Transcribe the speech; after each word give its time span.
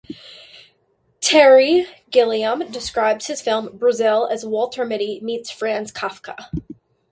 Terry 1.21 1.85
Gilliam 2.09 2.71
described 2.71 3.27
his 3.27 3.39
film 3.39 3.77
"Brazil" 3.77 4.25
as 4.27 4.43
"Walter 4.43 4.83
Mitty 4.83 5.19
Meets 5.21 5.51
Franz 5.51 5.91
Kafka". 5.91 6.35